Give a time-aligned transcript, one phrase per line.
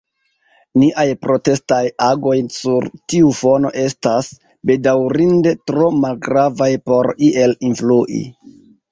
[0.83, 4.29] Niaj protestaj agoj sur tiu fono estas,
[4.69, 8.23] bedaŭrinde, tro malgravaj por iel influi.